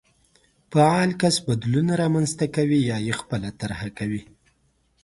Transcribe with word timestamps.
فعال 0.71 1.09
کس 1.21 1.35
بدلون 1.47 1.87
رامنځته 2.01 2.45
کوي 2.55 2.79
يا 2.89 2.97
يې 3.07 3.13
خپله 3.21 3.49
طرحه 3.61 3.89
کوي. 3.99 4.21